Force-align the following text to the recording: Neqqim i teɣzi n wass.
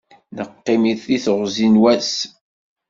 Neqqim 0.35 0.83
i 0.93 0.95
teɣzi 1.23 1.67
n 1.73 1.75
wass. 1.81 2.13